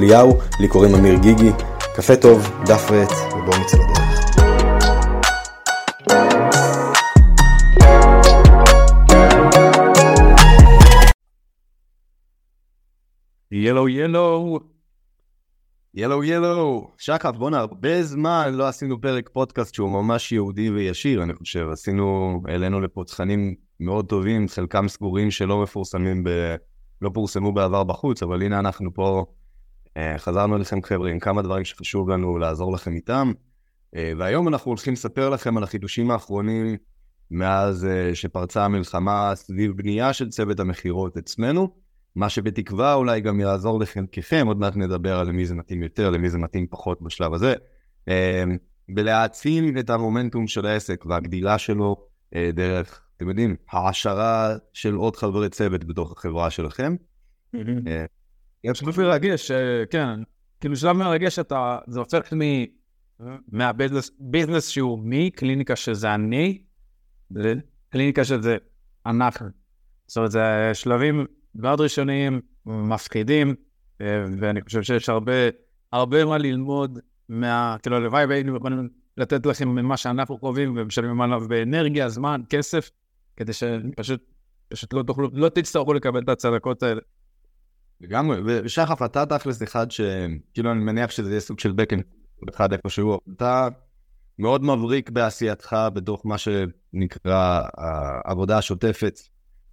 [0.00, 1.50] אליהו, לי קוראים אמיר גיגי.
[1.96, 4.00] קפה טוב, דף ועט, ובואו נצא לדרך.
[13.50, 14.60] ילו ילו.
[15.94, 16.90] ילו ילו.
[16.98, 21.68] שחף, בואנה, הרבה זמן לא עשינו פרק פודקאסט שהוא ממש יהודי וישיר, אני חושב.
[21.72, 26.30] עשינו, העלינו לפה תכנים מאוד טובים, חלקם סגורים שלא מפורסמים ב...
[27.02, 29.24] לא פורסמו בעבר בחוץ, אבל הנה אנחנו פה,
[30.18, 33.32] חזרנו אליכם חבר'ה עם כמה דברים שחשוב לנו לעזור לכם איתם.
[33.96, 36.76] אה, והיום אנחנו הולכים לספר לכם על החידושים האחרונים
[37.30, 41.74] מאז אה, שפרצה המלחמה סביב בנייה של צוות המכירות אצלנו,
[42.16, 46.30] מה שבתקווה אולי גם יעזור לחלקכם, עוד מעט נדבר על למי זה מתאים יותר, למי
[46.30, 47.54] זה מתאים פחות בשלב הזה,
[48.96, 51.96] ולהעצים את המומנטום של העסק והגדילה שלו
[52.54, 56.96] דרך אתם יודעים, העשרה של עוד חברי צוות בתוך החברה שלכם.
[58.72, 59.50] פשוט מרגש,
[59.90, 60.20] כן,
[60.60, 62.32] כאילו שלב מרגש אתה, זה הופך
[63.48, 66.62] מהביזנס שהוא מי, קליניקה שזה אני,
[67.30, 68.56] לקליניקה שזה
[69.06, 69.48] אנחנו.
[70.06, 73.54] זאת אומרת, זה שלבים מאוד ראשוניים, מפחידים,
[74.40, 75.32] ואני חושב שיש הרבה,
[75.92, 81.40] הרבה מה ללמוד מה, כאילו הלוואי והיינו יכולים לתת לכם ממה שאנחנו חווים ומשלמים עליו
[81.48, 82.90] באנרגיה, זמן, כסף,
[83.36, 84.20] כדי שפשוט
[84.70, 87.00] פשוט לא תוכלו, לא תצטרכו לקבל את הצדקות האלה.
[88.00, 90.00] לגמרי, ושחף, אתה תכלס אחד ש...
[90.54, 92.00] כאילו, אני מניח שזה יהיה סוג של בקן
[92.48, 93.18] אחד איפשהו.
[93.36, 93.68] אתה
[94.38, 99.18] מאוד מבריק בעשייתך בתוך מה שנקרא העבודה השוטפת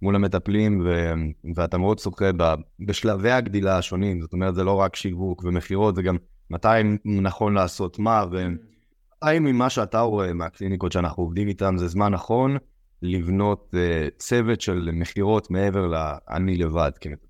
[0.02, 1.12] מול המטפלים, ו...
[1.56, 2.54] ואתה מאוד שוחה ב...
[2.80, 4.20] בשלבי הגדילה השונים.
[4.20, 6.16] זאת אומרת, זה לא רק שיווק ומכירות, זה גם
[6.50, 6.68] מתי
[7.04, 12.56] נכון לעשות מה, ומתי ממה שאתה רואה מהקליניקות שאנחנו עובדים איתן זה זמן נכון.
[13.02, 17.27] לבנות uh, צוות של מכירות מעבר ל"אני לבד" כמטפל?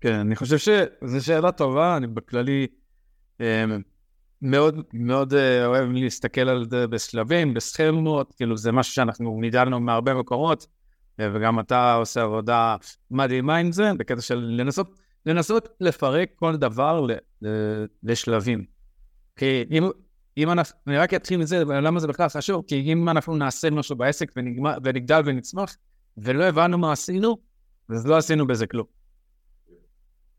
[0.00, 2.66] כן, אני חושב שזו שאלה טובה, אני בכללי
[3.38, 3.42] um,
[4.42, 5.36] מאוד מאוד uh,
[5.66, 11.60] אוהב להסתכל על זה בשלבים, בסכמות, כאילו זה משהו שאנחנו נידלנו מהרבה מקומות, uh, וגם
[11.60, 12.76] אתה עושה עבודה
[13.10, 17.06] מדהימה עם זה, בקטע של לנסות, לנסות לפרק כל דבר
[18.02, 18.64] לשלבים.
[19.36, 19.84] כי אם,
[20.36, 22.64] אם אנחנו, אני רק אתחיל מזה, למה זה בכלל חשוב?
[22.66, 25.76] כי אם אנחנו נעשה משהו בעסק ונגמר, ונגדל ונצמח,
[26.18, 27.36] ולא הבנו מה עשינו,
[27.88, 28.97] אז לא עשינו בזה כלום.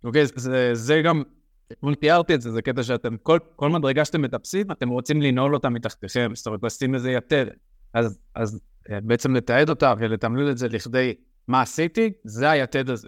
[0.03, 1.23] אוקיי, זה, זה גם,
[1.71, 5.53] אתמול תיארתי את זה, זה קטע שאתם, כל, כל מדרגה שאתם מטפסים, אתם רוצים לנעול
[5.53, 7.47] אותה מתחתיכם, זאת אומרת, לשים לזה יתר.
[7.93, 8.59] אז, אז
[8.91, 11.13] אה, בעצם לתעד אותה ולתמלל את זה לכדי
[11.47, 13.07] מה עשיתי, זה היתד הזה.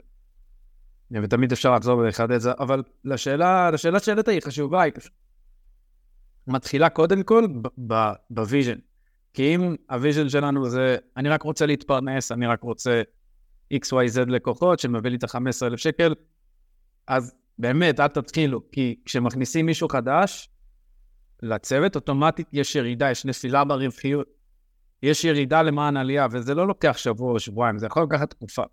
[1.12, 4.94] ותמיד אפשר לחזור ולחדד את זה, אבל לשאלה, לשאלה שהעלית היא חשובה, היא
[6.47, 7.47] מתחילה קודם כל
[8.30, 8.78] ב vision.
[9.34, 13.02] כי אם ה vision שלנו זה, אני רק רוצה להתפרנס, אני רק רוצה
[13.73, 16.13] XYZ לקוחות שמביא לי את ה-15,000 שקל,
[17.12, 20.50] אז באמת, אל תתחילו, כי כשמכניסים מישהו חדש
[21.42, 24.28] לצוות, אוטומטית יש ירידה, יש נפילה ברווחיות.
[25.04, 28.64] יש ירידה למען עלייה, וזה לא לוקח שבוע או שבועיים, זה יכול לקחת תקופה.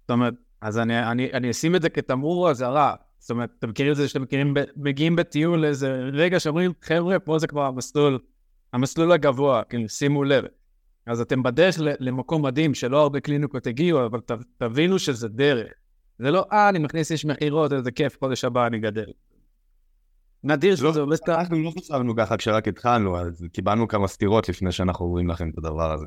[0.00, 2.94] זאת אומרת, אז אני, אני, אני אשים את זה כתמרור אזהרה.
[3.18, 7.38] זאת אומרת, אתם מכירים את זה שאתם מכירים, מגיעים בטיול לאיזה רגע שאומרים, חבר'ה, פה
[7.38, 8.18] זה כבר המסלול,
[8.72, 10.44] המסלול הגבוה, כאילו, שימו לב.
[11.06, 15.72] אז אתם בדרך למקום מדהים שלא הרבה קליניקות הגיעו, אבל ת, תבינו שזה דרך.
[16.20, 19.12] זה לא, אה, אני מכניס איש מכירות, איזה כיף, חודש הבא אני גדל.
[20.44, 21.40] נדיר שזה לא, עובד ככה.
[21.40, 25.58] אנחנו לא חשבנו ככה כשרק התחלנו, אז קיבלנו כמה סתירות לפני שאנחנו אומרים לכם את
[25.58, 26.06] הדבר הזה.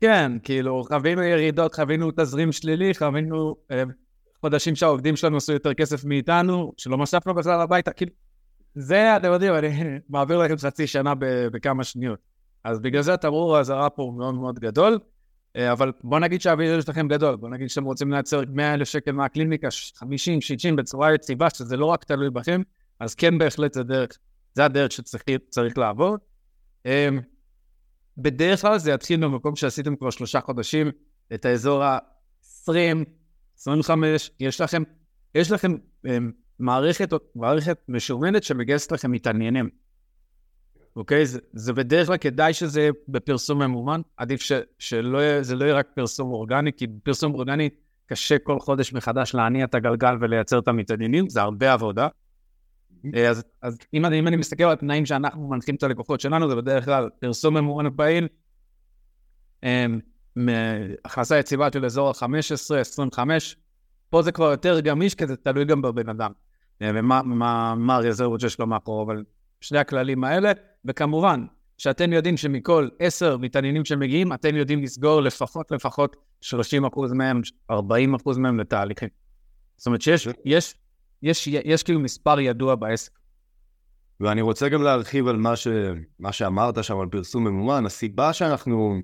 [0.00, 3.82] כן, כאילו, חווינו ירידות, חווינו תזרים שלילי, חווינו אה,
[4.40, 8.12] חודשים שהעובדים שלנו עשו יותר כסף מאיתנו, שלא משפנו בכלל הביתה, כאילו,
[8.74, 9.68] זה, אתם יודעים, אני
[10.08, 11.12] מעביר לכם חצי שנה
[11.52, 12.18] בכמה שניות.
[12.64, 14.98] אז בגלל זה התמרור האזהרה פה הוא מאוד מאוד גדול,
[15.56, 19.68] אבל בוא נגיד שהוויז'ן שלכם גדול, בוא נגיד שאתם רוצים לייצר 100 אלף שקל מהקליניקה,
[19.94, 22.62] 50, 60, בצורה יציבה, שזה לא רק תלוי בכם,
[23.00, 24.10] אז כן, בהחלט זה דרך,
[24.54, 26.16] זה הדרך שצריך לעבור.
[26.86, 27.08] אה,
[28.18, 30.90] בדרך כלל זה יתחיל במקום שעשיתם כבר שלושה חודשים,
[31.34, 32.72] את האזור ה-20,
[33.58, 34.82] 25, יש לכם,
[35.34, 35.76] יש לכם
[36.06, 36.10] um,
[36.58, 39.70] מערכת, מערכת משומנת שמגייסת לכם מתעניינים.
[40.96, 41.26] אוקיי?
[41.26, 45.02] זה, זה בדרך כלל כדאי שזה יהיה בפרסום ממומן, עדיף ש, שזה
[45.54, 47.68] לא יהיה רק פרסום אורגני, כי פרסום אורגני
[48.06, 52.08] קשה כל חודש מחדש להניע את הגלגל ולייצר את המתעניינים, זה הרבה עבודה.
[53.14, 56.48] אה, אז, אז אם, אני, אם אני מסתכל על התנאים שאנחנו מנחים את הלקוחות שלנו,
[56.48, 58.28] זה בדרך כלל פרסום ממומן פעיל,
[59.62, 60.00] אמ,
[61.04, 63.18] הכנסה יציבה של אזור ה-15-25,
[64.10, 66.32] פה זה כבר יותר גמיש, כי זה תלוי גם בבן אדם,
[66.82, 69.24] אה, ומה מה, מה הרזרבות שיש לו מאחור, אבל
[69.60, 70.52] שני הכללים האלה,
[70.86, 71.46] וכמובן,
[71.78, 77.40] שאתם יודעים שמכל עשר מתעניינים שמגיעים, אתם יודעים לסגור לפחות לפחות 30 אחוז מהם,
[77.70, 79.08] 40 אחוז מהם לתהליכים.
[79.76, 80.34] זאת אומרת שיש יש,
[81.22, 83.12] יש, יש, יש כאילו מספר ידוע בעסק.
[84.20, 85.68] ואני רוצה גם להרחיב על מה, ש,
[86.18, 87.86] מה שאמרת שם על פרסום ממומן.
[87.86, 89.00] הסיבה שאנחנו,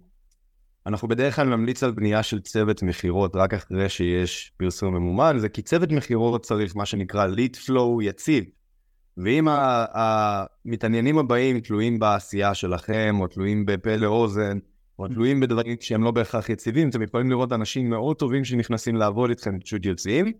[0.87, 5.49] אנחנו בדרך כלל נמליץ על בנייה של צוות מכירות רק אחרי שיש פרסום ממומן, זה
[5.49, 8.44] כי צוות מכירות צריך מה שנקרא lead flow יציב.
[9.17, 14.59] ואם המתעניינים הבאים תלויים בעשייה שלכם, או תלויים בפה לאוזן,
[14.99, 19.31] או תלויים בדברים שהם לא בהכרח יציבים, אתם יכולים לראות אנשים מאוד טובים שנכנסים לעבוד
[19.31, 20.32] איתכם פשוט יוצאים,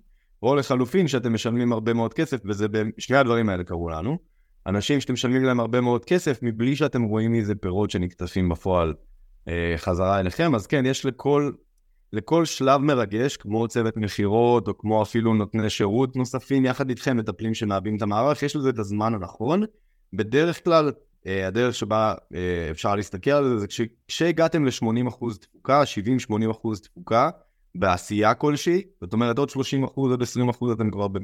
[0.43, 4.19] או לחלופין שאתם משלמים הרבה מאוד כסף, וזה בשני הדברים האלה קרו לנו.
[4.67, 8.95] אנשים שאתם משלמים להם הרבה מאוד כסף מבלי שאתם רואים מזה פירות שנקטפים בפועל
[9.49, 11.53] אה, חזרה אליכם, אז כן, יש לכל,
[12.13, 17.55] לכל שלב מרגש, כמו צוות מכירות, או כמו אפילו נותני שירות נוספים, יחד איתכם מטפלים
[17.55, 19.63] שמעבים את המערך, יש לזה את הזמן הנכון.
[20.13, 20.93] בדרך כלל,
[21.27, 25.83] אה, הדרך שבה אה, אפשר להסתכל על זה, זה כש, כשהגעתם ל-80% תפוקה,
[26.31, 27.31] 70-80% תפוקה,
[27.75, 31.19] בעשייה כלשהי, זאת אומרת עוד 30 אחוז, עוד 20 אחוז, אתם כבר, ב...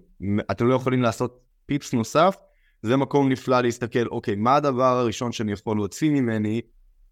[0.50, 2.36] אתם לא יכולים לעשות פיפס נוסף,
[2.82, 6.60] זה מקום נפלא להסתכל, אוקיי, מה הדבר הראשון שאני יכול להוציא ממני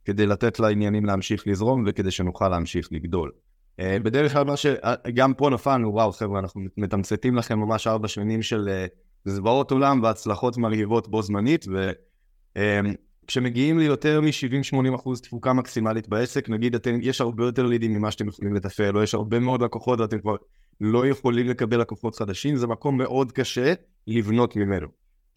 [0.05, 3.32] כדי לתת לעניינים להמשיך לזרום וכדי שנוכל להמשיך לגדול.
[3.81, 8.43] אה, בדרך כלל מה שגם פה נפלנו, וואו חבר'ה, אנחנו מתמצתים לכם ממש ארבע שנים
[8.43, 8.87] של אה,
[9.25, 11.90] זוועות עולם והצלחות מרהיבות בו זמנית, ו...
[12.56, 12.81] אה,
[13.26, 18.28] כשמגיעים ליותר מ-70-80% אחוז תפוקה מקסימלית בעסק, נגיד אתם, יש הרבה יותר לידים ממה שאתם
[18.28, 20.37] יכולים לתפעל, או יש הרבה מאוד לקוחות ואתם כבר
[20.81, 23.72] לא יכולים לקבל לקוחות חדשים, זה מקום מאוד קשה
[24.06, 24.88] לבנות ממנו.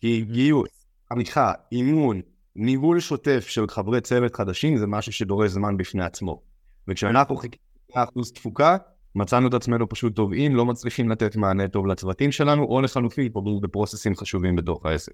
[0.01, 2.21] כי גיוס, עריכה, אימון,
[2.55, 6.41] ניהול שוטף של חברי צוות חדשים זה משהו שדורש זמן בפני עצמו.
[6.87, 8.77] וכשאנחנו חיכינו אחוז תפוקה,
[9.15, 13.61] מצאנו את עצמנו פשוט טובעים, לא מצליחים לתת מענה טוב לצוותים שלנו, או לחלופי, פוגעים
[13.61, 15.13] בפרוססים חשובים בתוך העסק.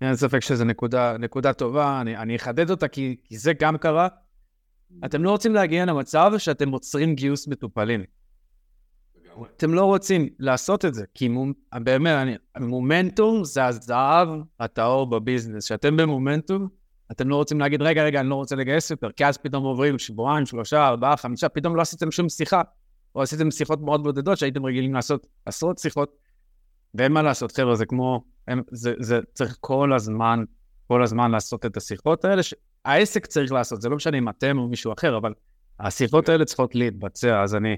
[0.00, 4.08] אין ספק שזו נקודה, נקודה טובה, אני, אני אחדד אותה כי, כי זה גם קרה.
[5.04, 8.04] אתם לא רוצים להגיע למצב שאתם עוצרים גיוס מטופלים.
[9.56, 14.28] אתם לא רוצים לעשות את זה, כי מום, באמת, אני, מומנטום זה הזהב
[14.60, 15.64] הטהור בביזנס.
[15.64, 16.68] כשאתם במומנטום,
[17.12, 19.98] אתם לא רוצים להגיד, רגע, רגע, אני לא רוצה לגייס יותר, כי אז פתאום עוברים
[19.98, 22.62] שבועיים, שלושה, ארבעה, חמישה, פתאום לא עשיתם שום שיחה,
[23.14, 26.16] או עשיתם שיחות מאוד בודדות שהייתם רגילים לעשות עשרות שיחות,
[26.94, 30.44] ואין מה לעשות, חבר'ה, זה כמו הם, זה, זה צריך כל הזמן,
[30.88, 34.68] כל הזמן לעשות את השיחות האלה, שהעסק צריך לעשות, זה לא משנה אם אתם או
[34.68, 35.34] מישהו אחר, אבל
[35.80, 37.76] השיחות האלה צריכות להתבצע, אז אני,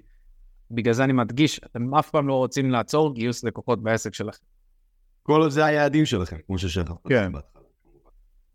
[0.70, 4.44] בגלל זה אני מדגיש, אתם אף פעם לא רוצים לעצור גיוס לקוחות בעסק שלכם.
[5.22, 6.96] כל זה היעדים שלכם, כמו ששכחת.
[7.08, 7.32] כן.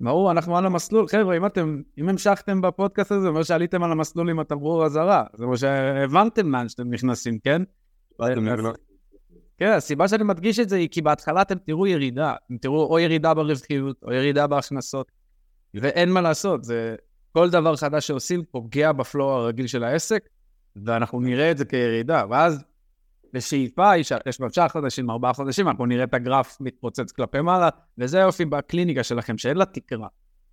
[0.01, 3.91] ברור, אנחנו על המסלול, חבר'ה, אם אתם, אם המשכתם בפודקאסט הזה, זה אומר שעליתם על
[3.91, 7.61] המסלול עם התמרור אזהרה, זה אומר שהבנתם לאן שאתם נכנסים, כן?
[9.57, 12.99] כן, הסיבה שאני מדגיש את זה היא כי בהתחלה אתם תראו ירידה, אתם תראו או
[12.99, 15.11] ירידה ברווחיות או ירידה בהכנסות,
[15.73, 16.95] ואין מה לעשות, זה
[17.31, 20.29] כל דבר חדש שעושים פוגע בפלואו הרגיל של העסק,
[20.85, 22.63] ואנחנו נראה את זה כירידה, ואז
[23.33, 28.19] בשאיפה היא שאחרי שלושה חודשים, ארבעה חודשים, אנחנו נראה את הגרף מתפוצץ כלפי מעלה, וזה
[28.19, 30.07] יופי בקליניקה שלכם, שאין לה תקרה.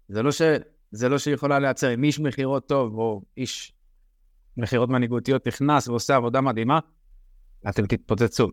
[0.08, 0.42] זה לא, ש...
[0.90, 3.72] זה לא שהיא יכולה לייצר, אם איש מכירות טוב, או איש
[4.56, 6.78] מכירות מנהיגותיות נכנס ועושה עבודה מדהימה,
[7.68, 8.48] אתם תתפוצצו.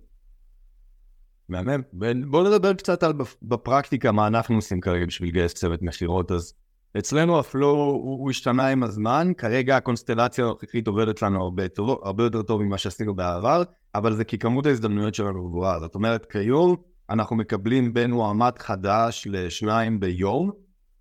[1.49, 1.81] מהמם.
[2.27, 6.31] בואו נדבר קצת על בפרקטיקה מה אנחנו עושים כרגע בשביל לגייס צוות מכירות.
[6.31, 6.53] אז
[6.97, 12.23] אצלנו הפלואו הוא, הוא השתנה עם הזמן, כרגע הקונסטלציה הנוכחית עובדת לנו הרבה, טוב, הרבה
[12.23, 13.63] יותר טוב ממה שעשינו בעבר,
[13.95, 15.79] אבל זה כי כמות ההזדמנויות שלנו גבוהה.
[15.79, 16.75] זאת אומרת, כיום
[17.09, 20.51] אנחנו מקבלים בין מועמד חדש לשניים ביום,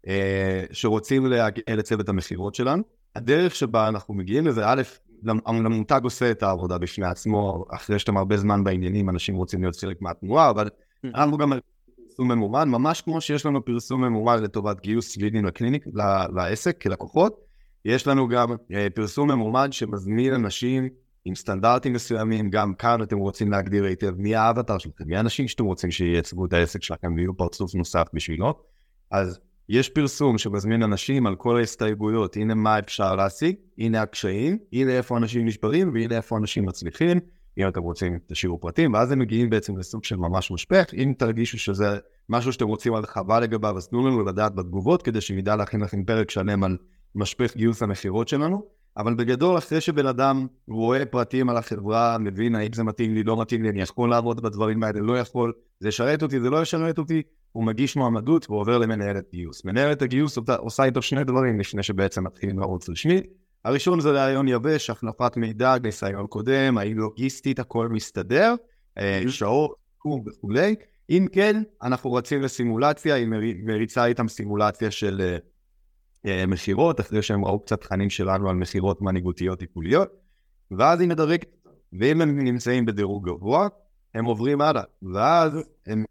[0.06, 2.82] אה, שרוצים להגיע לצוות המכירות שלנו.
[3.16, 4.82] הדרך שבה אנחנו מגיעים לזה, א',
[5.46, 10.02] המותג עושה את העבודה בפני עצמו, אחרי שאתם הרבה זמן בעניינים, אנשים רוצים להיות חלק
[10.02, 11.08] מהתנועה, אבל mm.
[11.14, 11.52] אנחנו גם
[12.12, 15.84] פרסום ממומן, ממש כמו שיש לנו פרסום ממומן לטובת גיוס לידים לקליניק,
[16.34, 17.40] לעסק, כלקוחות,
[17.84, 20.88] יש לנו גם אה, פרסום ממומן שמזמין אנשים
[21.24, 25.64] עם סטנדרטים מסוימים, גם כאן אתם רוצים להגדיר היטב מי האבטר שלכם, מי האנשים שאתם
[25.64, 28.54] רוצים שייצגו את העסק שלכם ויהיו פרצוף נוסף בשבילו,
[29.10, 29.38] אז
[29.68, 35.16] יש פרסום שמזמין אנשים על כל ההסתייגויות, הנה מה אפשר להשיג, הנה הקשיים, הנה איפה
[35.16, 37.20] אנשים נשברים והנה איפה אנשים מצליחים,
[37.58, 41.58] אם אתם רוצים תשאירו פרטים, ואז הם מגיעים בעצם לסוג של ממש משפך, אם תרגישו
[41.58, 46.04] שזה משהו שאתם רוצים הרחבה לגביו, אז תנו לנו לדעת בתגובות כדי שנדע להכין לכם
[46.04, 46.76] פרק שלם על
[47.14, 48.62] משפך גיוס המכירות שלנו.
[48.96, 53.40] אבל בגדול, אחרי שבן אדם רואה פרטים על החברה, מבין האם זה מתאים לי, לא
[53.40, 56.98] מתאים לי, אני יכול לעבוד בדברים האלה, לא יכול, זה ישרת אותי, זה לא ישרת
[56.98, 59.64] אותי, הוא מגיש מועמדות ועובר למנהלת גיוס.
[59.64, 63.20] מנהלת הגיוס עושה איתו שני דברים לפני שבעצם מתחילים לרוץ רשמי.
[63.64, 68.54] הראשון זה רעיון יבש, החלפת מידע, ניסיון קודם, האם לוגיסטית הכל מסתדר,
[68.98, 69.74] אה, שעות,
[70.26, 70.74] וכולי.
[71.10, 73.26] אם כן, אנחנו רצים לסימולציה, היא
[73.64, 75.36] מריצה איתם סימולציה של אה,
[76.26, 80.08] אה, מכירות, אחרי שהם ראו קצת תכנים שלנו על מכירות מנהיגותיות טיפוליות,
[80.70, 81.46] ואז היא מדרגת,
[82.00, 83.68] ואם הם נמצאים בדירוג גבוה,
[84.14, 85.52] הם עוברים הלאה, ואז
[85.86, 86.04] הם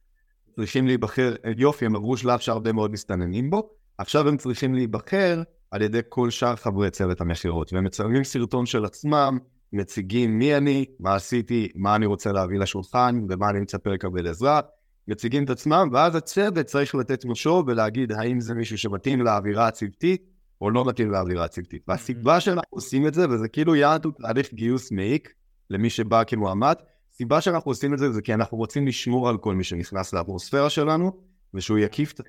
[0.55, 5.41] צריכים להיבחר, יופי, הם עברו שלב שהרבה מאוד מסתננים בו, עכשיו הם צריכים להיבחר
[5.71, 9.37] על ידי כל שאר חברי צוות המכירות, והם מצלמים סרטון של עצמם,
[9.73, 14.59] מציגים מי אני, מה עשיתי, מה אני רוצה להביא לשולחן, ומה אני מצפה לקבל עזרה,
[15.07, 20.23] מציגים את עצמם, ואז הצוות צריך לתת משוב ולהגיד האם זה מישהו שמתאים לאווירה הצוותית
[20.61, 21.81] או לא מתאים לאווירה הצוותית.
[21.87, 25.33] והסיבה שאנחנו עושים את זה, וזה כאילו יעד הוא תהליך גיוס מעיק
[25.69, 26.75] למי שבא כמועמד,
[27.13, 30.69] הסיבה שאנחנו עושים את זה זה כי אנחנו רוצים לשמור על כל מי שנכנס לאטמוספירה
[30.69, 31.11] שלנו,
[31.53, 32.21] ושהוא יקיף את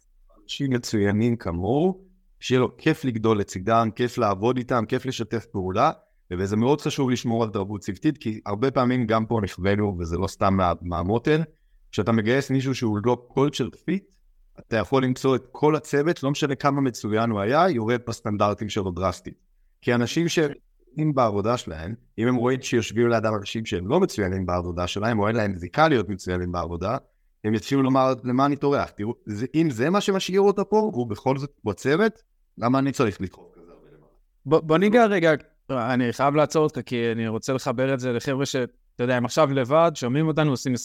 [0.42, 2.11] אנשים מצוינים כמוהו,
[2.42, 5.90] שיהיה לו כיף לגדול לצידם, כיף לעבוד איתם, כיף לשתף פעולה,
[6.32, 10.26] וזה מאוד חשוב לשמור על תרבות צוותית, כי הרבה פעמים גם פה נכווינו, וזה לא
[10.26, 11.44] סתם מהמותן, מה
[11.92, 14.14] כשאתה מגייס מישהו שהוא לא culture fit,
[14.60, 18.90] אתה יכול למצוא את כל הצוות, לא משנה כמה מצוין הוא היה, יורד בסטנדרטים שלו
[18.90, 19.34] דרסטית.
[19.82, 24.86] כי אנשים שהם בעבודה שלהם, אם הם רואים שיושבים לידם אנשים שהם לא מצוינים בעבודה
[24.86, 26.96] שלהם, או אין להם זיקה להיות מצוינים בעבודה,
[27.44, 28.90] הם יתחילו לומר, למה אני טורח?
[28.90, 33.20] תראו, זה, אם זה מה שמשאיר אותה פה, והוא בכל זאת בצוות, למה אני צריך
[33.20, 34.12] לדחוף כזה הרבה למעלה?
[34.46, 35.32] בוא, בוא ניגע רגע,
[35.70, 38.56] אני חייב לעצור אותך, כי אני רוצה לחבר את זה לחבר'ה ש...
[38.96, 40.76] אתה יודע, הם עכשיו לבד, שומעים אותנו, עושים 20-30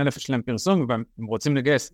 [0.00, 1.92] אלף שלהם פרסום, והם רוצים לגייס.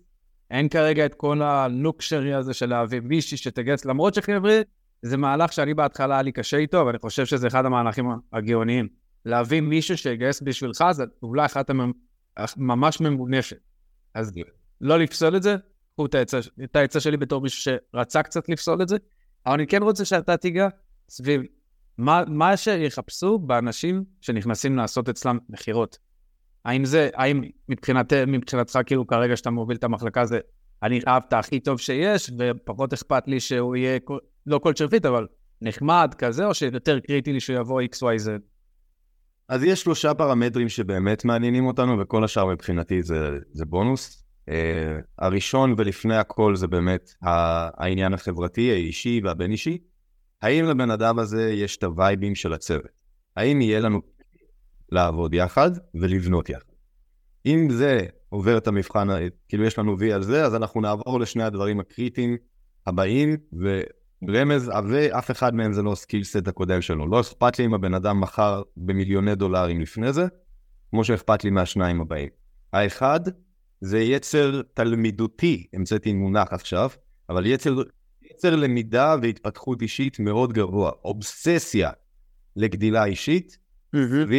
[0.51, 4.61] אין כרגע את כל הלוקשרי הזה של להביא מישהי שתגייס, למרות שחבר'ה,
[5.01, 8.87] זה מהלך שאני בהתחלה היה לי קשה איתו, ואני חושב שזה אחד המהלכים הגאוניים.
[9.25, 11.71] להביא מישהו שיגייס בשבילך, זה אולי אחת
[12.57, 13.57] ממש ממונפת.
[14.13, 14.31] אז
[14.81, 15.55] לא לפסול את זה,
[16.07, 17.61] קחו את העצה שלי בתור מישהו
[17.93, 18.97] שרצה קצת לפסול את זה,
[19.45, 20.67] אבל אני כן רוצה שאתה תיגע
[21.09, 21.41] סביב
[21.97, 25.97] מה, מה שיחפשו באנשים שנכנסים לעשות אצלם מכירות.
[26.65, 30.39] האם זה, האם מבחינת, מבחינתך כאילו כרגע שאתה מוביל את המחלקה זה
[30.83, 33.99] אני אהב את הכי טוב שיש ופחות אכפת לי שהוא יהיה
[34.45, 35.27] לא כל שרפית אבל
[35.61, 38.29] נחמד כזה או שיותר קריטי לי שהוא יבוא XYZ?
[39.49, 44.20] אז יש שלושה פרמטרים שבאמת מעניינים אותנו וכל השאר מבחינתי זה, זה בונוס.
[44.49, 44.53] Uh,
[45.19, 49.77] הראשון ולפני הכל זה באמת העניין החברתי, האישי והבין אישי.
[50.41, 53.01] האם לבן אדם הזה יש את הווייבים של הצוות?
[53.35, 54.01] האם יהיה לנו
[54.91, 56.71] לעבוד יחד ולבנות יחד?
[57.45, 59.07] אם זה עובר את המבחן,
[59.49, 62.37] כאילו יש לנו וי על זה, אז אנחנו נעבור לשני הדברים הקריטיים
[62.87, 63.37] הבאים,
[64.21, 67.07] ורמז עבה, אף אחד מהם זה לא סקילסט הקודם שלו.
[67.07, 70.25] לא אכפת לי אם הבן אדם מכר במיליוני דולרים לפני זה,
[70.89, 72.29] כמו שאכפת לי מהשניים הבאים.
[72.73, 73.19] האחד,
[73.81, 76.89] זה יצר תלמידותי, המצאתי מונח עכשיו,
[77.29, 77.75] אבל יצר
[78.31, 81.91] יצר למידה והתפתחות אישית מאוד גבוה, אובססיה
[82.55, 83.57] לגדילה אישית,
[83.95, 84.29] סביב,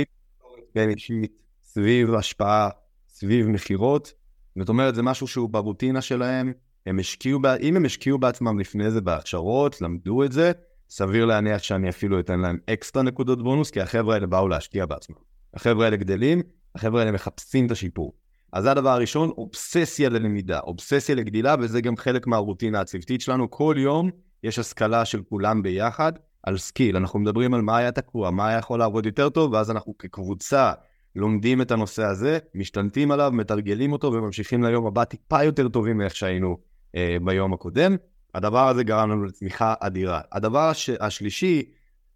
[0.76, 2.68] אישית, סביב השפעה,
[3.08, 4.12] סביב מכירות.
[4.58, 6.52] זאת אומרת, זה משהו שהוא ברוטינה שלהם,
[6.86, 10.52] הם השקיעו, אם הם השקיעו בעצמם לפני זה בהכשרות, למדו את זה,
[10.90, 15.16] סביר להניח שאני אפילו אתן להם אקסטרה נקודות בונוס, כי החבר'ה האלה באו להשקיע בעצמם.
[15.54, 16.42] החבר'ה האלה גדלים,
[16.74, 18.21] החבר'ה האלה מחפשים את השיפור.
[18.52, 23.50] אז זה הדבר הראשון, אובססיה ללמידה, אובססיה לגדילה, וזה גם חלק מהרוטינה הצוותית שלנו.
[23.50, 24.10] כל יום
[24.42, 26.96] יש השכלה של כולם ביחד על skill.
[26.96, 30.72] אנחנו מדברים על מה היה תקוע, מה היה יכול לעבוד יותר טוב, ואז אנחנו כקבוצה
[31.16, 36.16] לומדים את הנושא הזה, משתלטים עליו, מתרגלים אותו וממשיכים ליום הבא טיפה יותר טובים מאיך
[36.16, 36.58] שהיינו
[36.96, 37.96] אה, ביום הקודם.
[38.34, 40.20] הדבר הזה גרם לנו לצמיחה אדירה.
[40.32, 40.90] הדבר הש...
[40.90, 41.62] השלישי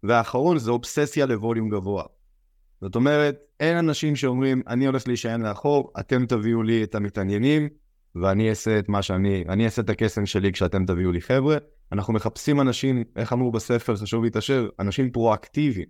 [0.03, 2.03] והאחרון זה אובססיה לווליום גבוה.
[2.81, 7.69] זאת אומרת, אין אנשים שאומרים, אני הולך להישען לאחור, אתם תביאו לי את המתעניינים,
[8.15, 11.57] ואני אעשה את מה שאני, אני אעשה את הקסם שלי כשאתם תביאו לי חבר'ה.
[11.91, 15.87] אנחנו מחפשים אנשים, איך אמרו בספר, חשוב להתעשר, אנשים פרואקטיביים.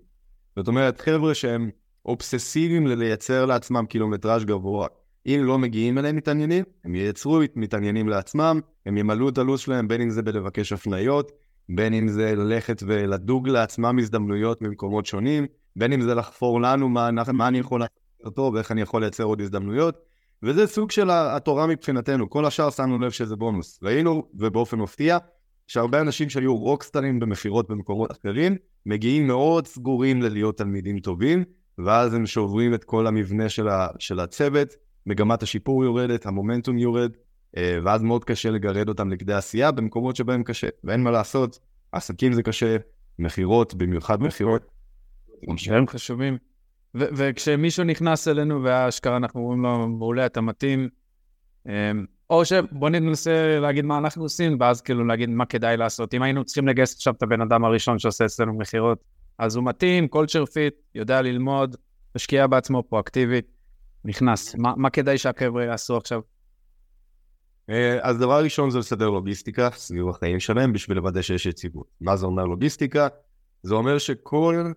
[0.56, 1.70] זאת אומרת, חבר'ה שהם
[2.06, 4.88] אובססיביים ללייצר לעצמם קילומטראז' גבוה.
[5.28, 10.02] אם לא מגיעים אליהם מתעניינים, הם ייצרו מתעניינים לעצמם, הם ימלאו את הלו"ז שלהם, בין
[10.02, 11.32] אם זה בלבקש הפניות,
[11.70, 17.10] בין אם זה ללכת ולדוג לעצמם הזדמנויות ממקומות שונים, בין אם זה לחפור לנו מה,
[17.34, 19.98] מה אני יכול לעשות טוב ואיך אני יכול לייצר עוד הזדמנויות,
[20.44, 23.80] וזה סוג של התורה מבחינתנו, כל השאר שמנו לב שזה בונוס.
[23.84, 25.18] ראינו, ובאופן מפתיע,
[25.68, 28.56] שהרבה אנשים שהיו רוקסטרים במכירות במקומות אחרים,
[28.86, 31.44] מגיעים מאוד סגורים ללהיות תלמידים טובים,
[31.78, 34.68] ואז הם שוברים את כל המבנה של, ה, של הצוות,
[35.06, 37.12] מגמת השיפור יורדת, המומנטום יורד,
[37.58, 41.60] אה, ואז מאוד קשה לגרד אותם לכדי עשייה במקומות שבהם קשה, ואין מה לעשות,
[41.92, 42.78] עסקים זה קשה,
[43.20, 44.77] מכירות, במיוחד מכירות.
[45.66, 46.38] דברים חשובים.
[46.96, 50.90] ו- וכשמישהו נכנס אלינו והאשכרה אנחנו אומרים לו, מעולה, אתה מתאים,
[51.68, 56.14] אמ, או שבוא ננסה להגיד מה אנחנו עושים, ואז כאילו להגיד מה כדאי לעשות.
[56.14, 59.04] אם היינו צריכים לגייס עכשיו את הבן אדם הראשון שעושה אצלנו מכירות,
[59.38, 61.76] אז הוא מתאים, culture fit, יודע ללמוד,
[62.16, 63.46] משקיע בעצמו פרואקטיבית,
[64.06, 64.56] נכנס.
[64.56, 66.22] מה, מה כדאי שהחבר'ה יעשו עכשיו?
[67.70, 71.88] אה, אז דבר ראשון זה לסדר לוגיסטיקה סביב החיים שלהם בשביל לוודא שיש יציבות.
[72.02, 73.08] מה זה אומר לוגיסטיקה?
[73.64, 74.72] זה אומר שכל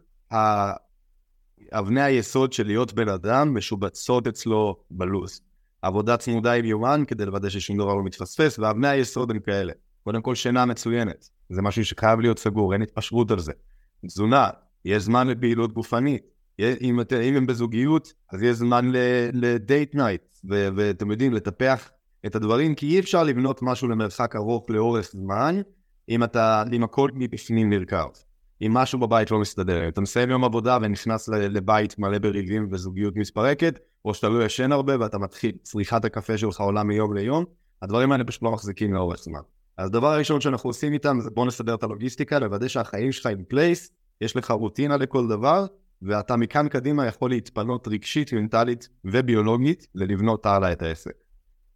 [1.73, 5.41] אבני היסוד של להיות בן אדם משובצות אצלו בלו"ז.
[5.83, 9.73] עבודה צמודה עם יומן כדי לוודא ששום דבר לא מתפספס, ואבני היסוד הם כאלה.
[10.05, 13.53] קודם כל שינה מצוינת, זה משהו שחייב להיות סגור, אין התפשרות על זה.
[14.07, 14.49] תזונה,
[14.85, 16.23] יש זמן לפעילות גופנית.
[16.61, 18.93] אם, אם הם בזוגיות, אז יש זמן
[19.33, 21.91] ל date night, ואתם יודעים, לטפח
[22.27, 25.61] את הדברים, כי אי אפשר לבנות משהו למרחק ארוך לאורך זמן,
[26.09, 28.07] אם אתה, אם הכל מבפנים נרקב.
[28.63, 29.89] אם משהו בבית לא מסתדר.
[29.89, 35.01] אתה מסיים יום עבודה ונכנס לבית מלא בריבים וזוגיות מתפרקת, או שאתה לא ישן הרבה
[35.01, 37.45] ואתה מתחיל, צריכת הקפה שלך עולה מיום ליום,
[37.83, 39.41] הדברים האלה פשוט לא מחזיקים לאורך זמן.
[39.77, 43.45] אז הדבר הראשון שאנחנו עושים איתם זה בוא נסדר את הלוגיסטיקה, לוודא שהחיים שלך in
[43.49, 45.67] place, יש לך רוטינה לכל דבר,
[46.03, 51.13] ואתה מכאן קדימה יכול להתפנות רגשית, מנטלית וביולוגית ללבנות הלאה את העסק.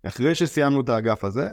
[0.02, 1.48] אחרי שסיימנו את האגף הזה,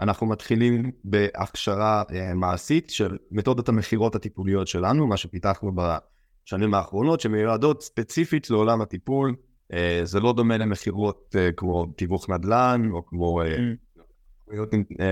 [0.00, 7.82] אנחנו מתחילים בהכשרה אה, מעשית של מתודת המכירות הטיפוליות שלנו, מה שפיתחנו בשנים האחרונות, שמיועדות
[7.82, 9.34] ספציפית לעולם הטיפול.
[9.72, 14.52] אה, זה לא דומה למכירות אה, כמו תיווך נדל"ן, או כמו mm.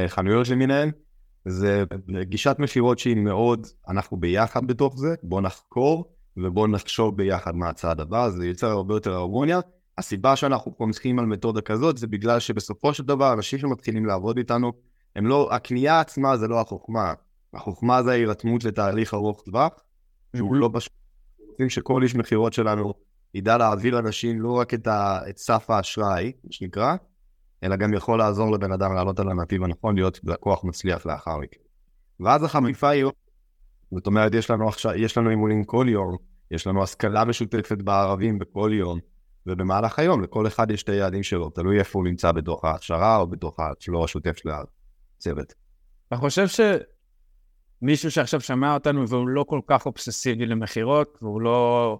[0.09, 0.91] חנויות למיניהן.
[1.45, 1.85] זה
[2.23, 8.01] גישת מכירות שהיא מאוד, אנחנו ביחד בתוך זה, בואו נחקור ובואו נחשוב ביחד מה הצעד
[8.01, 9.61] הבא, זה יוצר הרבה יותר הרמוניה.
[10.03, 14.73] הסיבה שאנחנו פותחים על מתודה כזאת זה בגלל שבסופו של דבר אנשים שמתחילים לעבוד איתנו,
[15.17, 17.13] הם לא, הקנייה עצמה זה לא החוכמה,
[17.55, 19.73] החוכמה זה ההירתמות לתהליך ארוך טווח,
[20.37, 20.93] שהוא לא פשוט,
[21.49, 22.95] רוצים שכל איש מכירות שלנו
[23.35, 26.97] ידע להעביר אנשים לא רק את, ה, את סף האשראי, מה שנקרא,
[27.63, 31.61] אלא גם יכול לעזור לבן אדם לעלות על הנתיב הנכון, להיות לקוח מצליח לאחר מכן.
[32.21, 33.05] ואז החמיפה היא,
[33.95, 36.17] זאת אומרת, יש לנו, עכשיו, יש לנו אימונים כל יום,
[36.51, 38.99] יש לנו השכלה משותפת בערבים בכל יום,
[39.47, 43.27] ובמהלך היום לכל אחד יש את היעדים שלו, תלוי איפה הוא נמצא בתוך ההכשרה או
[43.27, 44.49] בתוך הפלור השוטף של
[45.19, 45.55] הצוות.
[46.13, 46.47] אני חושב
[47.83, 51.99] שמישהו שעכשיו שמע אותנו והוא לא כל כך אובססיבי למכירות, והוא לא...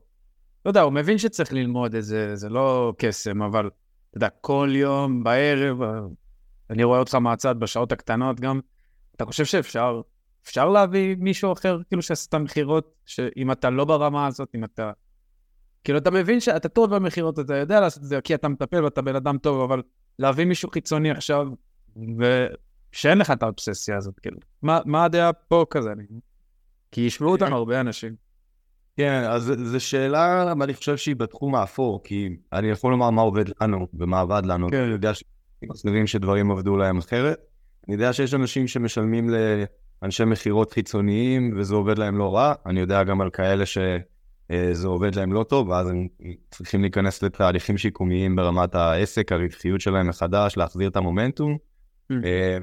[0.65, 4.69] לא יודע, הוא מבין שצריך ללמוד את זה, זה לא קסם, אבל אתה יודע, כל
[4.73, 5.79] יום בערב,
[6.71, 8.61] אני רואה אותך מהצד בשעות הקטנות גם,
[9.17, 10.01] אתה חושב שאפשר
[10.45, 14.93] אפשר להביא מישהו אחר, כאילו שעשית מכירות, שאם אתה לא ברמה הזאת, אם אתה
[15.85, 19.03] כאילו, אתה מבין שאתה טוב במכירות, אתה יודע לעשות את זה, כי אתה מטפל ואתה
[19.03, 19.83] בן אדם טוב, אבל
[20.19, 21.47] להביא מישהו חיצוני עכשיו,
[21.97, 24.39] ושאין לך את האובססיה הזאת, כאילו.
[24.63, 25.91] מה, מה הדעה פה כזה?
[26.91, 28.15] כי ישמעו אותנו הרבה אנשים.
[28.97, 33.45] כן, אז זו שאלה, אני חושב שהיא בתחום האפור, כי אני יכול לומר מה עובד
[33.61, 34.69] לנו ומה עבד לנו.
[34.71, 34.83] כן.
[34.83, 37.39] אני יודע שמסבירים שדברים עבדו להם אחרת.
[37.89, 39.31] אני יודע שיש אנשים שמשלמים
[40.03, 42.55] לאנשי מכירות חיצוניים, וזה עובד להם לא רע.
[42.67, 43.79] אני יודע גם על כאלה ש...
[44.53, 46.09] אה, זה עובד להם לא טוב, ואז הם
[46.51, 51.57] צריכים להיכנס לתהליכים שיקומיים ברמת העסק, הרווחיות שלהם מחדש, להחזיר את המומנטום.
[52.13, 52.15] Mm.
[52.25, 52.59] אה,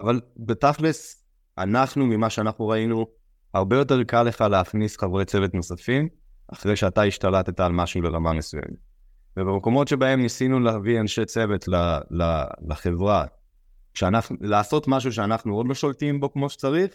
[0.00, 1.24] אבל בתכלס,
[1.58, 3.06] אנחנו, ממה שאנחנו ראינו,
[3.54, 6.08] הרבה יותר קל לך להכניס חברי צוות נוספים,
[6.52, 8.90] אחרי שאתה השתלטת על משהו לרמה מסוימת.
[9.36, 13.24] ובמקומות שבהם ניסינו להביא אנשי צוות ל- ל- לחברה,
[13.94, 16.90] שאנחנו, לעשות משהו שאנחנו עוד לא שולטים בו כמו שצריך,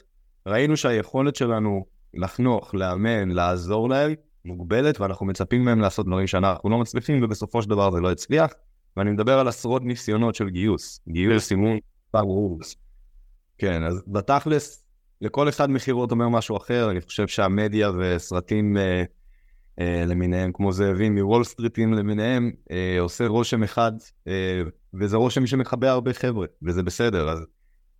[0.45, 4.13] ראינו שהיכולת שלנו לחנוך, לאמן, לעזור להם,
[4.45, 8.51] מוגבלת, ואנחנו מצפים מהם לעשות דברים שאנחנו לא מצליחים, ובסופו של דבר זה לא הצליח.
[8.97, 11.77] ואני מדבר על עשרות ניסיונות של גיוס, גיוס, אימון,
[12.11, 12.75] פארורס.
[13.57, 14.85] כן, אז בתכלס,
[15.21, 19.03] לכל אחד מכירות אומר משהו אחר, אני חושב שהמדיה וסרטים אה,
[19.79, 23.91] אה, למיניהם, כמו זאבים מוול סטריטים למיניהם, אה, עושה רושם אחד,
[24.27, 24.61] אה,
[24.93, 27.29] וזה רושם שמחבר הרבה חבר'ה, וזה בסדר.
[27.29, 27.45] אז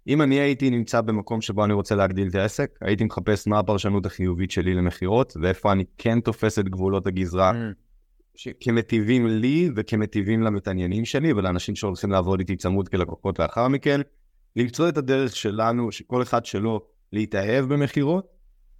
[0.07, 4.05] אם אני הייתי נמצא במקום שבו אני רוצה להגדיל את העסק, הייתי מחפש מה הפרשנות
[4.05, 7.85] החיובית שלי למכירות, ואיפה אני כן תופס את גבולות הגזרה mm.
[8.59, 14.01] כמטיבים לי וכמטיבים למתעניינים שלי ולאנשים שהולכים לעבוד איתי צמוד כלקוחות לאחר מכן,
[14.55, 16.81] למצוא את הדרך שלנו, שכל אחד שלו,
[17.13, 18.27] להתאהב במכירות,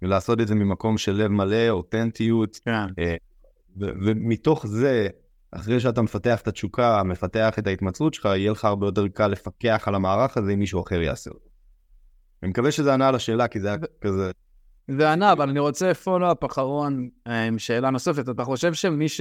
[0.02, 2.60] ולעשות את זה ממקום של לב מלא, אותנטיות.
[2.64, 2.86] כן.
[2.98, 3.16] אה,
[3.76, 5.08] ומתוך זה
[5.50, 9.84] אחרי שאתה מפתח את התשוקה, מפתח את ההתמצאות שלך, יהיה לך הרבה יותר קל לפקח
[9.86, 11.48] על המערך הזה אם מישהו אחר יעשה אותו.
[12.42, 14.30] אני מקווה שזה ענה על השאלה, כי זה היה כזה...
[14.90, 18.28] זה ענה, אבל אני רוצה פולו-אפ אחרון אה, עם שאלה נוספת.
[18.28, 19.20] אתה חושב שמי ש...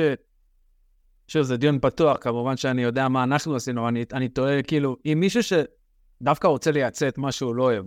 [1.27, 5.17] שוב, זה דיון פתוח, כמובן שאני יודע מה אנחנו עשינו, אני, אני טועה, כאילו, אם
[5.19, 7.85] מישהו שדווקא רוצה לייצא את מה שהוא לא אוהב,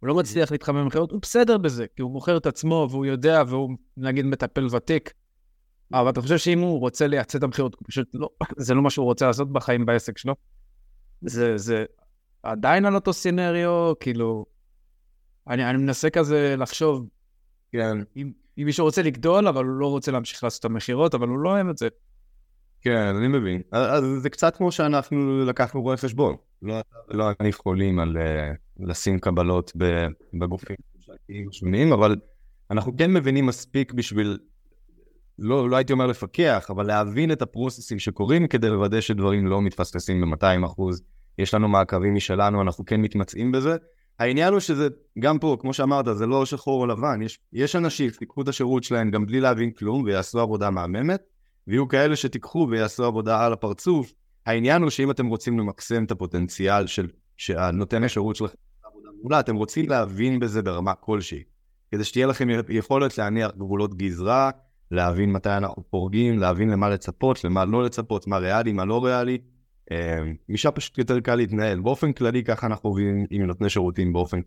[0.00, 3.42] הוא לא מצליח להתחמם במכירות, הוא בסדר בזה, כי הוא מוכר את עצמו והוא יודע
[3.46, 5.12] והוא נגיד מטפל ותיק.
[5.92, 9.04] אבל אתה חושב שאם הוא רוצה לייצא את המכירות, פשוט לא, זה לא מה שהוא
[9.04, 10.34] רוצה לעשות בחיים בעסק שלו.
[11.20, 11.84] זה, זה
[12.42, 14.46] עדיין על אותו סינריו, כאילו,
[15.48, 17.08] אני, אני מנסה כזה לחשוב,
[17.72, 17.98] כן.
[18.16, 21.38] אם, אם מישהו רוצה לגדול, אבל הוא לא רוצה להמשיך לעשות את המכירות, אבל הוא
[21.38, 21.88] לא אוהב את זה.
[22.80, 23.62] כן, אני מבין.
[23.72, 26.36] אז זה קצת כמו שאנחנו לקחנו רואה חשבון.
[26.62, 26.74] לא
[27.08, 29.72] ולא אני יכולים על uh, לשים קבלות
[30.34, 30.76] בגופים
[31.50, 32.16] שונים, אבל
[32.70, 34.38] אנחנו כן מבינים מספיק בשביל,
[35.38, 40.30] לא, לא הייתי אומר לפקח, אבל להבין את הפרוססים שקורים כדי לוודא שדברים לא מתפספסים
[40.30, 41.02] ב-200 אחוז.
[41.38, 43.76] יש לנו מעקבים משלנו, אנחנו כן מתמצאים בזה.
[44.18, 47.22] העניין הוא שזה, גם פה, כמו שאמרת, זה לא שחור או לבן.
[47.22, 51.22] יש, יש אנשים שתיקחו את השירות שלהם גם בלי להבין כלום ויעשו עבודה מהממת,
[51.66, 54.12] ויהיו כאלה שתיקחו ויעשו עבודה על הפרצוף.
[54.46, 58.56] העניין הוא שאם אתם רוצים למקסם את הפוטנציאל של שנותן השירות שלכם
[59.22, 61.42] מעולה, אתם רוצים להבין בזה ברמה כלשהי.
[61.90, 64.50] כדי שתהיה לכם יכולת להניח גבולות גזרה,
[64.92, 69.38] להבין מתי אנחנו פורגים, להבין למה לצפות, למה לא לצפות, מה ריאלי, מה לא ריאלי.
[70.48, 71.80] משם פשוט יותר קל להתנהל.
[71.80, 74.40] באופן כללי ככה אנחנו עובדים עם נותני שירותים באופן,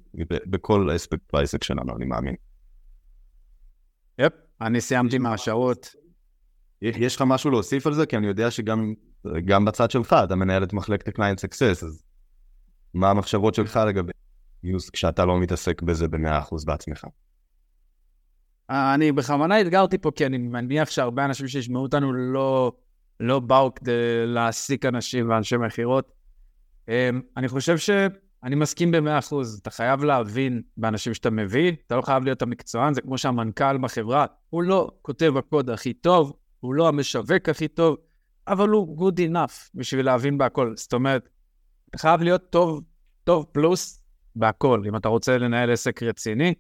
[0.45, 2.35] בכל אספקט בעסק שלנו, אני מאמין.
[4.19, 5.95] יפ, אני סיימתי מהשעות.
[6.81, 8.05] יש לך משהו להוסיף על זה?
[8.05, 8.93] כי אני יודע שגם
[9.45, 12.03] גם בצד שלך אתה מנהל את מחלקת ה-client success, אז
[12.93, 14.11] מה המחשבות שלך לגבי
[14.63, 17.05] גיוס כשאתה לא מתעסק בזה ב-100% בעצמך?
[18.69, 22.71] אני בכוונה אתגרתי פה, כי אני מניח שהרבה אנשים שישמעו אותנו לא,
[23.19, 23.91] לא באו כדי
[24.25, 26.11] להעסיק אנשים ואנשי מכירות.
[26.87, 32.23] אמ, אני חושב שאני מסכים ב-100%, אתה חייב להבין באנשים שאתה מביא, אתה לא חייב
[32.23, 37.49] להיות המקצוען, זה כמו שהמנכ"ל בחברה, הוא לא כותב הקוד הכי טוב, הוא לא המשווק
[37.49, 37.97] הכי טוב,
[38.47, 40.73] אבל הוא good enough בשביל להבין בהכל.
[40.75, 41.29] זאת אומרת,
[41.89, 42.81] אתה חייב להיות טוב,
[43.23, 44.03] טוב פלוס
[44.35, 46.53] בהכל, אם אתה רוצה לנהל עסק רציני,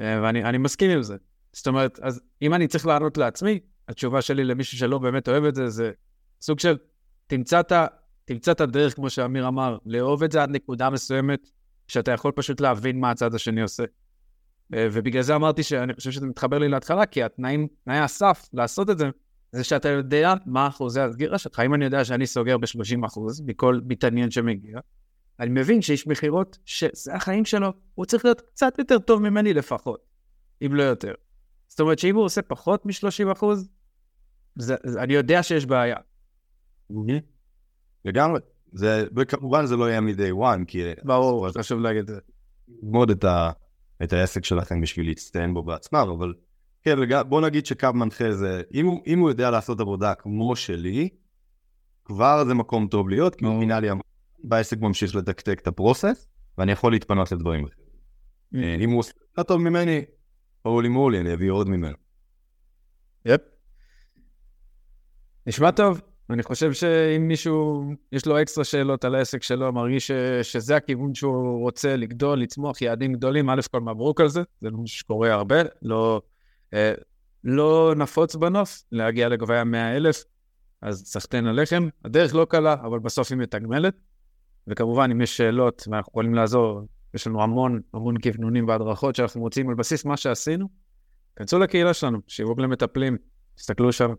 [0.00, 1.16] אה, ואני מסכים עם זה.
[1.52, 5.54] זאת אומרת, אז אם אני צריך לענות לעצמי, התשובה שלי למישהו שלא באמת אוהב את
[5.54, 5.90] זה, זה
[6.40, 6.76] סוג של
[7.26, 7.72] תמצא את,
[8.24, 11.50] תמצא את הדרך, כמו שאמיר אמר, לאהוב את זה עד נקודה מסוימת,
[11.88, 13.84] שאתה יכול פשוט להבין מה הצד השני עושה.
[14.74, 18.90] אה, ובגלל זה אמרתי שאני חושב שזה מתחבר לי להתחלה, כי התנאים, תנאי הסף לעשות
[18.90, 19.10] את זה,
[19.52, 21.60] זה שאתה יודע מה אחוזי הסגירה שלך.
[21.60, 24.78] אם אני יודע שאני סוגר ב-30 אחוז מכל מתעניין שמגיע,
[25.40, 30.00] אני מבין שאיש מכירות, שזה החיים שלו, הוא צריך להיות קצת יותר טוב ממני לפחות,
[30.66, 31.12] אם לא יותר.
[31.68, 33.68] זאת אומרת שאם הוא עושה פחות מ-30 אחוז,
[34.56, 35.96] זה, זה, אני יודע שיש בעיה.
[38.04, 38.40] לגמרי.
[38.72, 40.82] זה, וכמובן זה לא יהיה מ-day one, כי...
[41.04, 42.20] ברור, חשוב להגיד את זה.
[42.82, 43.24] ללמוד את,
[44.02, 46.34] את העסק שלכם בשביל להצטיין בו בעצמם, אבל
[46.82, 51.08] כן, בוא נגיד שקו מנחה זה, אם הוא, אם הוא יודע לעשות עבודה כמו שלי,
[52.04, 53.88] כבר זה מקום טוב להיות, כי הוא מינה לי,
[54.44, 56.28] בעסק ממשיך לתקתק את הפרוסס,
[56.58, 57.88] ואני יכול להתפנות לדברים אחרים.
[58.54, 59.12] אה, אם הוא עושה
[59.46, 60.04] טוב ממני,
[60.62, 61.96] הולי מולי, אני אביא עוד ממנו.
[63.24, 63.40] יפ.
[65.46, 66.00] נשמע טוב.
[66.30, 71.14] אני חושב שאם מישהו, יש לו אקסטרה שאלות על העסק שלו, מרגיש ש, שזה הכיוון
[71.14, 75.56] שהוא רוצה לגדול, לצמוח, יעדים גדולים, א' כל מברוק על זה, זה משהו שקורה הרבה,
[75.82, 76.22] לא,
[76.74, 76.92] אה,
[77.44, 80.24] לא נפוץ בנוף להגיע לגבי המאה אלף,
[80.82, 81.88] אז סחטיין עליכם.
[82.04, 83.94] הדרך לא קלה, אבל בסוף היא מתגמלת.
[84.66, 86.80] וכמובן, אם יש שאלות ואנחנו יכולים לעזור,
[87.14, 90.68] יש לנו המון המון כוונונים והדרכות שאנחנו מוצאים על בסיס מה שעשינו.
[91.36, 93.16] כנסו לקהילה שלנו, שיווק למטפלים,
[93.56, 94.10] תסתכלו שם,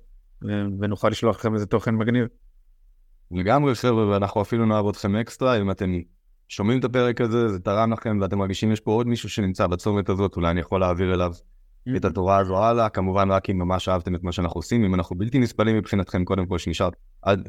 [0.79, 2.27] ונוכל לשלוח לכם איזה תוכן מגניב.
[3.31, 5.99] לגמרי חבר'ה, ואנחנו אפילו נאהב אתכם אקסטרה, אם אתם
[6.47, 10.09] שומעים את הפרק הזה, זה תרם לכם ואתם מרגישים יש פה עוד מישהו שנמצא בצומת
[10.09, 11.33] הזאת, אולי אני יכול להעביר אליו
[11.97, 15.15] את התורה הזו הלאה, כמובן רק אם ממש אהבתם את מה שאנחנו עושים, אם אנחנו
[15.15, 16.93] בלתי נסבלים מבחינתכם, קודם כל שנשארת,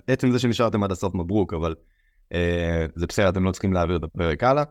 [0.07, 1.74] עצם זה שנשארתם עד הסוף מברוק, אבל
[2.33, 4.64] אה, זה בסדר, אתם לא צריכים להעביר את הפרק הלאה.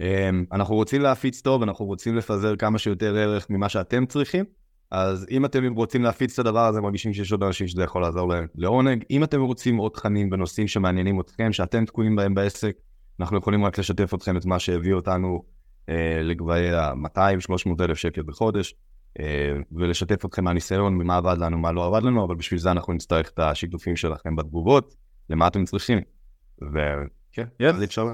[0.00, 4.44] אה, אנחנו רוצים להפיץ טוב, אנחנו רוצים לפזר כמה שיותר ערך ממה שאתם צריכים,
[4.90, 8.28] אז אם אתם רוצים להפיץ את הדבר הזה, מרגישים שיש עוד אנשים שזה יכול לעזור
[8.28, 9.04] להם לעונג.
[9.10, 12.76] אם אתם רוצים עוד תכנים בנושאים שמעניינים אתכם, שאתם תקועים בהם בעסק,
[13.20, 15.42] אנחנו יכולים רק לשתף אתכם את מה שהביא אותנו
[15.88, 18.74] אה, לגבי ה-200-300 אלף שקל בחודש.
[19.20, 22.92] אה, ולשתף אתכם מהניסיון, ממה עבד לנו, מה לא עבד לנו, אבל בשביל זה אנחנו
[22.92, 24.94] נצטרך את השיתופים שלכם בתגובות,
[25.30, 26.00] למה אתם צריכים.
[26.62, 28.10] וכן, אז אפשר.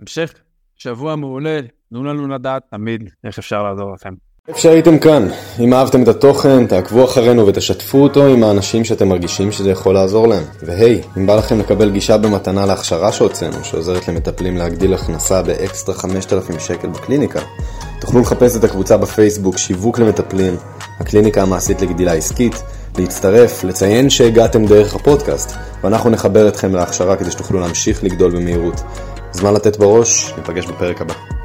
[0.00, 0.34] המשך,
[0.76, 4.14] שבוע מעולה, תנו לנו לדעת תמיד איך אפשר לעזור לכם.
[4.48, 5.28] איפה שהייתם כאן,
[5.60, 10.28] אם אהבתם את התוכן, תעקבו אחרינו ותשתפו אותו עם האנשים שאתם מרגישים שזה יכול לעזור
[10.28, 10.42] להם.
[10.62, 16.58] והי, אם בא לכם לקבל גישה במתנה להכשרה שהוצאנו, שעוזרת למטפלים להגדיל הכנסה באקסטרה 5,000
[16.58, 17.40] שקל בקליניקה,
[18.00, 20.56] תוכלו לחפש את הקבוצה בפייסבוק שיווק למטפלים,
[21.00, 22.62] הקליניקה המעשית לגדילה עסקית,
[22.98, 28.80] להצטרף, לציין שהגעתם דרך הפודקאסט, ואנחנו נחבר אתכם להכשרה כדי שתוכלו להמשיך לגדול במהירות.
[29.32, 31.37] זמן לתת בראש, ניפגש בפרק הבא.